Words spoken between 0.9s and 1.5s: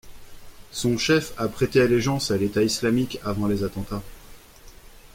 chef a